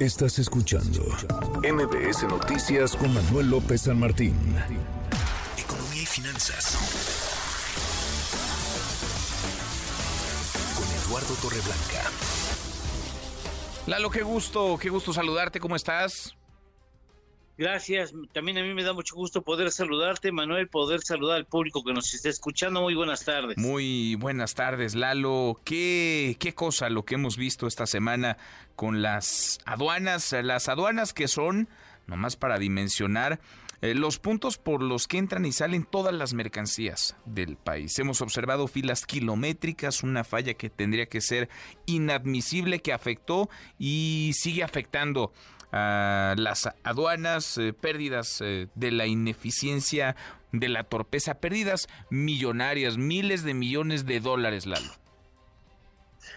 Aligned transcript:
Estás 0.00 0.38
escuchando 0.38 1.02
MBS 1.62 2.22
Noticias 2.22 2.96
con 2.96 3.12
Manuel 3.12 3.50
López 3.50 3.82
San 3.82 4.00
Martín. 4.00 4.34
Economía 5.58 6.02
y 6.02 6.06
finanzas. 6.06 6.78
Con 10.74 10.88
Eduardo 11.04 11.34
Torreblanca. 11.34 12.10
Lalo, 13.86 14.10
qué 14.10 14.22
gusto, 14.22 14.78
qué 14.80 14.88
gusto 14.88 15.12
saludarte, 15.12 15.60
¿cómo 15.60 15.76
estás? 15.76 16.34
Gracias, 17.60 18.14
también 18.32 18.56
a 18.56 18.62
mí 18.62 18.72
me 18.72 18.82
da 18.82 18.94
mucho 18.94 19.14
gusto 19.14 19.42
poder 19.42 19.70
saludarte, 19.70 20.32
Manuel, 20.32 20.68
poder 20.68 21.02
saludar 21.02 21.36
al 21.36 21.44
público 21.44 21.84
que 21.84 21.92
nos 21.92 22.14
está 22.14 22.30
escuchando. 22.30 22.80
Muy 22.80 22.94
buenas 22.94 23.22
tardes. 23.22 23.58
Muy 23.58 24.14
buenas 24.14 24.54
tardes, 24.54 24.94
Lalo. 24.94 25.60
¿Qué, 25.62 26.38
qué 26.40 26.54
cosa 26.54 26.88
lo 26.88 27.04
que 27.04 27.16
hemos 27.16 27.36
visto 27.36 27.66
esta 27.66 27.84
semana 27.84 28.38
con 28.76 29.02
las 29.02 29.58
aduanas? 29.66 30.34
Las 30.42 30.70
aduanas 30.70 31.12
que 31.12 31.28
son, 31.28 31.68
nomás 32.06 32.34
para 32.36 32.58
dimensionar, 32.58 33.40
eh, 33.82 33.94
los 33.94 34.18
puntos 34.18 34.56
por 34.56 34.82
los 34.82 35.06
que 35.06 35.18
entran 35.18 35.44
y 35.44 35.52
salen 35.52 35.84
todas 35.84 36.14
las 36.14 36.32
mercancías 36.32 37.14
del 37.26 37.58
país. 37.58 37.98
Hemos 37.98 38.22
observado 38.22 38.68
filas 38.68 39.04
kilométricas, 39.04 40.02
una 40.02 40.24
falla 40.24 40.54
que 40.54 40.70
tendría 40.70 41.10
que 41.10 41.20
ser 41.20 41.50
inadmisible, 41.84 42.80
que 42.80 42.94
afectó 42.94 43.50
y 43.78 44.30
sigue 44.32 44.62
afectando 44.62 45.34
a 45.72 46.34
las 46.36 46.68
aduanas, 46.82 47.58
eh, 47.58 47.72
pérdidas 47.72 48.40
eh, 48.40 48.68
de 48.74 48.90
la 48.90 49.06
ineficiencia, 49.06 50.16
de 50.52 50.68
la 50.68 50.84
torpeza, 50.84 51.34
pérdidas 51.34 51.88
millonarias, 52.10 52.96
miles 52.98 53.44
de 53.44 53.54
millones 53.54 54.06
de 54.06 54.20
dólares, 54.20 54.66
Lalo. 54.66 54.90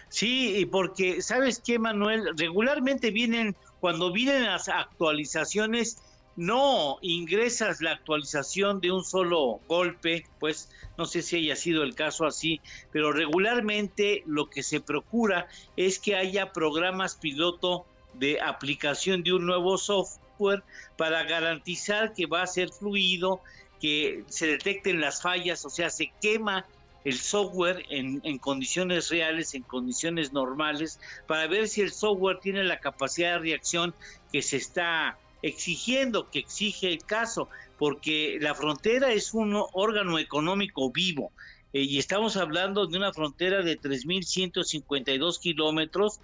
Sí, 0.08 0.56
y 0.58 0.66
porque, 0.66 1.22
¿sabes 1.22 1.60
qué, 1.64 1.78
Manuel? 1.78 2.36
Regularmente 2.36 3.10
vienen, 3.10 3.56
cuando 3.80 4.12
vienen 4.12 4.44
las 4.44 4.68
actualizaciones, 4.68 5.98
no 6.36 6.98
ingresas 7.02 7.80
la 7.80 7.92
actualización 7.92 8.80
de 8.80 8.92
un 8.92 9.04
solo 9.04 9.60
golpe, 9.68 10.26
pues 10.40 10.68
no 10.96 11.06
sé 11.06 11.22
si 11.22 11.36
haya 11.36 11.56
sido 11.56 11.82
el 11.82 11.94
caso 11.94 12.26
así, 12.26 12.60
pero 12.92 13.12
regularmente 13.12 14.22
lo 14.26 14.50
que 14.50 14.62
se 14.62 14.80
procura 14.80 15.48
es 15.76 15.98
que 15.98 16.16
haya 16.16 16.52
programas 16.52 17.16
piloto 17.16 17.86
de 18.18 18.40
aplicación 18.40 19.22
de 19.22 19.32
un 19.32 19.46
nuevo 19.46 19.78
software 19.78 20.62
para 20.96 21.24
garantizar 21.24 22.12
que 22.12 22.26
va 22.26 22.42
a 22.42 22.46
ser 22.46 22.70
fluido, 22.70 23.40
que 23.80 24.24
se 24.28 24.46
detecten 24.46 25.00
las 25.00 25.22
fallas, 25.22 25.64
o 25.64 25.70
sea, 25.70 25.90
se 25.90 26.12
quema 26.20 26.66
el 27.04 27.18
software 27.18 27.84
en, 27.90 28.20
en, 28.24 28.38
condiciones 28.38 29.10
reales, 29.10 29.54
en 29.54 29.62
condiciones 29.62 30.32
normales, 30.32 30.98
para 31.26 31.46
ver 31.46 31.68
si 31.68 31.82
el 31.82 31.92
software 31.92 32.38
tiene 32.40 32.64
la 32.64 32.80
capacidad 32.80 33.34
de 33.34 33.38
reacción 33.40 33.94
que 34.32 34.40
se 34.40 34.56
está 34.56 35.18
exigiendo, 35.42 36.30
que 36.30 36.38
exige 36.38 36.88
el 36.88 37.04
caso, 37.04 37.48
porque 37.78 38.38
la 38.40 38.54
frontera 38.54 39.12
es 39.12 39.34
un 39.34 39.54
órgano 39.74 40.18
económico 40.18 40.90
vivo. 40.90 41.32
Eh, 41.74 41.82
y 41.82 41.98
estamos 41.98 42.36
hablando 42.36 42.86
de 42.86 42.96
una 42.96 43.12
frontera 43.12 43.62
de 43.62 43.78
3.152 43.78 45.40
kilómetros 45.40 46.20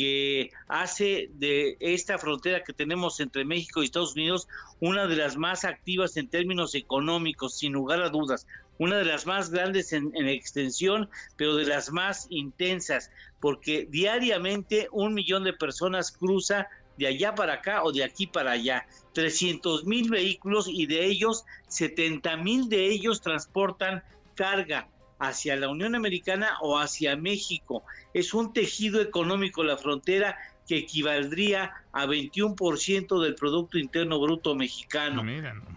que 0.00 0.50
hace 0.66 1.28
de 1.34 1.76
esta 1.78 2.16
frontera 2.16 2.64
que 2.64 2.72
tenemos 2.72 3.20
entre 3.20 3.44
México 3.44 3.82
y 3.82 3.84
Estados 3.84 4.14
Unidos 4.14 4.48
una 4.80 5.06
de 5.06 5.14
las 5.14 5.36
más 5.36 5.66
activas 5.66 6.16
en 6.16 6.26
términos 6.26 6.74
económicos, 6.74 7.58
sin 7.58 7.74
lugar 7.74 8.00
a 8.00 8.08
dudas, 8.08 8.46
una 8.78 8.96
de 8.96 9.04
las 9.04 9.26
más 9.26 9.50
grandes 9.50 9.92
en, 9.92 10.10
en 10.14 10.26
extensión, 10.26 11.10
pero 11.36 11.54
de 11.56 11.66
las 11.66 11.92
más 11.92 12.28
intensas, 12.30 13.10
porque 13.40 13.86
diariamente 13.90 14.88
un 14.90 15.12
millón 15.12 15.44
de 15.44 15.52
personas 15.52 16.12
cruza 16.12 16.66
de 16.96 17.06
allá 17.06 17.34
para 17.34 17.52
acá 17.52 17.82
o 17.84 17.92
de 17.92 18.02
aquí 18.02 18.26
para 18.26 18.52
allá. 18.52 18.86
300 19.12 19.84
mil 19.84 20.08
vehículos 20.08 20.66
y 20.66 20.86
de 20.86 21.04
ellos 21.04 21.44
70 21.68 22.38
mil 22.38 22.70
de 22.70 22.86
ellos 22.86 23.20
transportan 23.20 24.02
carga 24.34 24.88
hacia 25.20 25.54
la 25.54 25.68
Unión 25.68 25.94
Americana 25.94 26.56
o 26.60 26.78
hacia 26.78 27.14
México. 27.14 27.84
Es 28.12 28.34
un 28.34 28.52
tejido 28.52 29.00
económico 29.00 29.62
la 29.62 29.76
frontera 29.76 30.36
que 30.66 30.78
equivaldría 30.78 31.72
a 31.92 32.06
21% 32.06 33.22
del 33.22 33.34
Producto 33.34 33.78
Interno 33.78 34.18
Bruto 34.20 34.54
mexicano. 34.54 35.24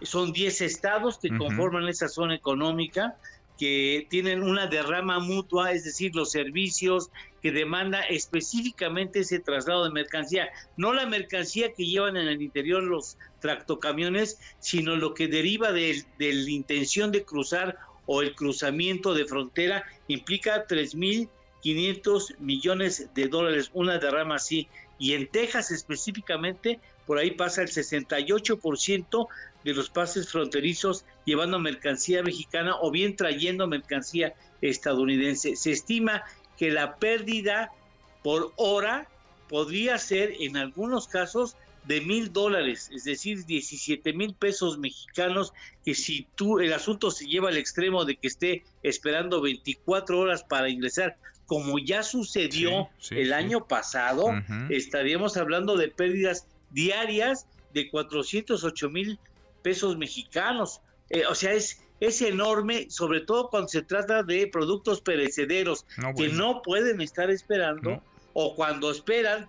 Son 0.02 0.32
10 0.32 0.62
estados 0.62 1.18
que 1.18 1.36
conforman 1.36 1.88
esa 1.88 2.08
zona 2.08 2.34
económica 2.34 3.16
que 3.58 4.06
tienen 4.10 4.42
una 4.42 4.66
derrama 4.66 5.20
mutua, 5.20 5.72
es 5.72 5.84
decir, 5.84 6.14
los 6.14 6.30
servicios 6.32 7.10
que 7.40 7.52
demanda 7.52 8.00
específicamente 8.00 9.20
ese 9.20 9.38
traslado 9.38 9.84
de 9.84 9.90
mercancía, 9.90 10.48
no 10.76 10.92
la 10.92 11.06
mercancía 11.06 11.72
que 11.72 11.86
llevan 11.86 12.16
en 12.16 12.26
el 12.26 12.42
interior 12.42 12.82
los 12.82 13.16
tractocamiones, 13.40 14.40
sino 14.58 14.96
lo 14.96 15.14
que 15.14 15.28
deriva 15.28 15.70
de, 15.70 16.04
de 16.18 16.32
la 16.32 16.50
intención 16.50 17.12
de 17.12 17.24
cruzar 17.24 17.76
o 18.06 18.22
el 18.22 18.34
cruzamiento 18.34 19.14
de 19.14 19.24
frontera 19.24 19.84
implica 20.08 20.66
3.500 20.66 22.38
millones 22.38 23.08
de 23.14 23.28
dólares, 23.28 23.70
una 23.72 23.98
derrama 23.98 24.36
así. 24.36 24.68
Y 24.98 25.14
en 25.14 25.26
Texas 25.26 25.70
específicamente, 25.70 26.80
por 27.06 27.18
ahí 27.18 27.32
pasa 27.32 27.62
el 27.62 27.68
68% 27.68 29.28
de 29.64 29.74
los 29.74 29.90
pases 29.90 30.30
fronterizos 30.30 31.04
llevando 31.24 31.58
mercancía 31.58 32.22
mexicana 32.22 32.76
o 32.80 32.90
bien 32.90 33.16
trayendo 33.16 33.66
mercancía 33.66 34.34
estadounidense. 34.60 35.56
Se 35.56 35.72
estima 35.72 36.24
que 36.56 36.70
la 36.70 36.96
pérdida 36.96 37.72
por 38.22 38.52
hora 38.56 39.08
podría 39.48 39.98
ser 39.98 40.34
en 40.40 40.56
algunos 40.56 41.08
casos 41.08 41.56
de 41.86 42.00
mil 42.00 42.32
dólares, 42.32 42.90
es 42.92 43.04
decir, 43.04 43.44
17 43.44 44.12
mil 44.12 44.34
pesos 44.34 44.78
mexicanos, 44.78 45.52
que 45.84 45.94
si 45.94 46.26
tú 46.34 46.60
el 46.60 46.72
asunto 46.72 47.10
se 47.10 47.26
lleva 47.26 47.50
al 47.50 47.56
extremo 47.56 48.04
de 48.04 48.16
que 48.16 48.28
esté 48.28 48.64
esperando 48.82 49.40
24 49.40 50.18
horas 50.18 50.42
para 50.44 50.68
ingresar, 50.68 51.16
como 51.46 51.78
ya 51.78 52.02
sucedió 52.02 52.88
el 53.10 53.32
año 53.32 53.66
pasado, 53.66 54.28
estaríamos 54.70 55.36
hablando 55.36 55.76
de 55.76 55.88
pérdidas 55.88 56.46
diarias 56.70 57.46
de 57.74 57.90
408 57.90 58.88
mil 58.88 59.18
pesos 59.62 59.96
mexicanos. 59.98 60.80
Eh, 61.10 61.26
o 61.26 61.34
sea, 61.34 61.52
es, 61.52 61.82
es 62.00 62.22
enorme, 62.22 62.90
sobre 62.90 63.20
todo 63.20 63.50
cuando 63.50 63.68
se 63.68 63.82
trata 63.82 64.22
de 64.22 64.46
productos 64.46 65.02
perecederos 65.02 65.84
que 66.16 66.28
no 66.28 66.62
pueden 66.62 67.02
estar 67.02 67.30
esperando 67.30 68.02
o 68.32 68.54
cuando 68.54 68.90
esperan 68.90 69.48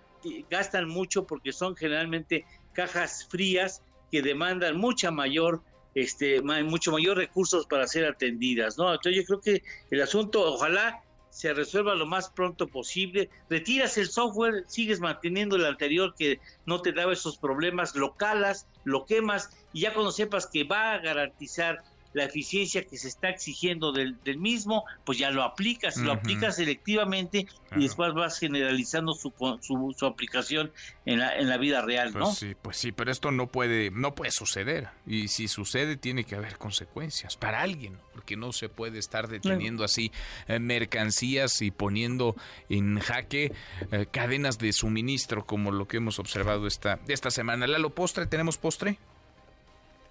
gastan 0.50 0.88
mucho 0.88 1.26
porque 1.26 1.52
son 1.52 1.76
generalmente 1.76 2.44
cajas 2.72 3.26
frías 3.28 3.82
que 4.10 4.22
demandan 4.22 4.76
mucha 4.76 5.10
mayor 5.10 5.62
este 5.94 6.42
mucho 6.42 6.92
mayor 6.92 7.16
recursos 7.16 7.66
para 7.66 7.86
ser 7.86 8.04
atendidas, 8.04 8.76
¿no? 8.76 8.92
Entonces 8.92 9.16
yo 9.16 9.24
creo 9.24 9.40
que 9.40 9.62
el 9.90 10.02
asunto 10.02 10.42
ojalá 10.42 11.02
se 11.30 11.52
resuelva 11.52 11.94
lo 11.94 12.06
más 12.06 12.30
pronto 12.30 12.66
posible. 12.66 13.28
Retiras 13.50 13.98
el 13.98 14.08
software, 14.08 14.64
sigues 14.68 15.00
manteniendo 15.00 15.56
el 15.56 15.66
anterior 15.66 16.14
que 16.16 16.40
no 16.64 16.80
te 16.80 16.92
daba 16.92 17.12
esos 17.12 17.36
problemas, 17.36 17.94
lo 17.94 18.14
calas, 18.14 18.66
lo 18.84 19.04
quemas 19.04 19.50
y 19.72 19.80
ya 19.82 19.92
cuando 19.92 20.12
sepas 20.12 20.46
que 20.46 20.64
va 20.64 20.92
a 20.92 20.98
garantizar 20.98 21.82
la 22.16 22.24
eficiencia 22.24 22.82
que 22.86 22.96
se 22.96 23.08
está 23.08 23.28
exigiendo 23.28 23.92
del, 23.92 24.16
mismo, 24.38 24.86
pues 25.04 25.18
ya 25.18 25.30
lo 25.30 25.42
aplicas, 25.42 25.98
lo 25.98 26.12
aplicas 26.12 26.56
selectivamente 26.56 27.46
y 27.76 27.82
después 27.82 28.14
vas 28.14 28.38
generalizando 28.38 29.12
su, 29.12 29.34
su, 29.60 30.06
aplicación 30.06 30.72
en 31.04 31.18
la, 31.18 31.36
en 31.36 31.50
la 31.50 31.58
vida 31.58 31.82
real, 31.82 32.12
pues 32.12 32.24
¿no? 32.24 32.32
Sí, 32.32 32.54
pues 32.60 32.78
sí, 32.78 32.90
pero 32.90 33.12
esto 33.12 33.32
no 33.32 33.48
puede, 33.48 33.90
no 33.90 34.14
puede 34.14 34.30
suceder. 34.30 34.88
Y 35.06 35.28
si 35.28 35.46
sucede, 35.46 35.98
tiene 35.98 36.24
que 36.24 36.36
haber 36.36 36.56
consecuencias 36.56 37.36
para 37.36 37.60
alguien, 37.60 37.98
porque 38.14 38.34
no 38.34 38.54
se 38.54 38.70
puede 38.70 38.98
estar 38.98 39.28
deteniendo 39.28 39.84
así 39.84 40.10
eh, 40.48 40.58
mercancías 40.58 41.60
y 41.60 41.70
poniendo 41.70 42.34
en 42.70 42.98
jaque 42.98 43.52
eh, 43.92 44.06
cadenas 44.10 44.56
de 44.56 44.72
suministro 44.72 45.44
como 45.44 45.70
lo 45.70 45.86
que 45.86 45.98
hemos 45.98 46.18
observado 46.18 46.66
esta, 46.66 46.98
esta 47.08 47.30
semana. 47.30 47.66
Lalo, 47.66 47.90
postre, 47.90 48.24
¿tenemos 48.24 48.56
postre? 48.56 48.98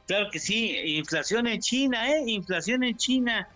Claro 0.08 0.30
que 0.32 0.40
sí, 0.40 0.76
inflación 0.98 1.48
en 1.48 1.60
China, 1.62 2.12
¿eh? 2.12 2.24
Inflación 2.28 2.84
en 2.84 2.96
China 2.96 3.48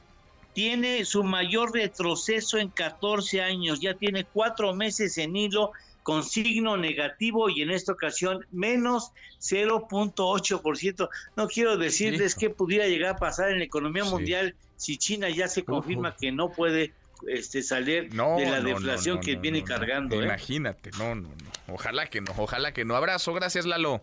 tiene 0.54 1.06
su 1.06 1.24
mayor 1.24 1.74
retroceso 1.74 2.58
en 2.58 2.70
14 2.70 3.42
años, 3.42 3.80
ya 3.80 3.94
tiene 3.94 4.26
cuatro 4.26 4.74
meses 4.74 5.18
en 5.18 5.36
hilo 5.36 5.72
con 6.02 6.24
signo 6.24 6.76
negativo 6.76 7.50
y 7.50 7.62
en 7.62 7.70
esta 7.70 7.92
ocasión 7.92 8.46
menos 8.52 9.12
0.8%. 9.42 11.10
No 11.36 11.48
quiero 11.48 11.78
decirles 11.78 12.34
qué 12.34 12.50
pudiera 12.50 12.88
llegar 12.88 13.12
a 13.12 13.18
pasar 13.18 13.52
en 13.52 13.60
la 13.60 13.66
economía 13.66 14.04
mundial 14.06 14.56
si 14.76 14.98
China 14.98 15.30
ya 15.30 15.48
se 15.48 15.64
confirma 15.64 16.16
que 16.16 16.32
no 16.32 16.52
puede 16.52 16.94
este 17.28 17.62
salir 17.62 18.10
de 18.10 18.46
la 18.46 18.62
deflación 18.62 19.20
que 19.20 19.36
viene 19.36 19.64
cargando. 19.64 20.20
¿eh? 20.20 20.26
Imagínate, 20.26 20.90
no, 20.98 21.16
no, 21.16 21.30
no. 21.30 21.74
Ojalá 21.74 22.08
que 22.08 22.22
no, 22.22 22.34
ojalá 22.38 22.74
que 22.74 22.86
no. 22.86 22.96
Abrazo, 22.96 23.34
gracias 23.34 23.66
Lalo. 23.66 24.02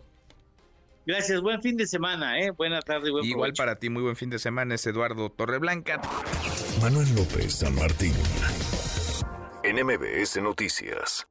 Gracias, 1.07 1.39
buen 1.39 1.61
fin 1.61 1.77
de 1.77 1.87
semana, 1.87 2.37
¿eh? 2.37 2.51
Buena 2.51 2.81
tarde, 2.81 3.11
buen 3.11 3.23
Igual 3.23 3.53
para 3.53 3.79
ti, 3.79 3.89
muy 3.89 4.03
buen 4.03 4.17
fin 4.17 4.29
de 4.29 4.39
semana, 4.39 4.75
es 4.75 4.85
Eduardo 4.85 5.31
Torreblanca. 5.31 6.01
Manuel 6.81 7.07
López 7.15 7.53
San 7.55 7.75
Martín, 7.75 8.11
en 9.63 9.85
MBS 9.85 10.41
Noticias. 10.41 11.25